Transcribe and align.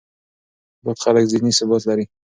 بوخت 0.83 0.99
خلک 1.05 1.23
ذهني 1.31 1.51
ثبات 1.59 1.83
لري. 1.89 2.05